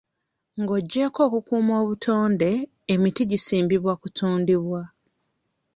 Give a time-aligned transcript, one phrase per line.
[0.61, 2.51] Ng'ogyeko okukuuma obutonde,
[2.93, 4.81] emiti gisimbibwa kutundibwa.